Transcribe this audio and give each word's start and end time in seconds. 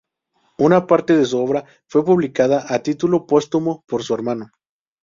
Una 0.57 0.87
parte 0.87 1.15
de 1.15 1.25
su 1.25 1.37
obra 1.37 1.63
fue 1.85 2.03
publicada 2.03 2.65
a 2.73 2.79
título 2.81 3.27
póstumo 3.27 3.83
por 3.87 4.01
su 4.01 4.15
hermano. 4.15 4.49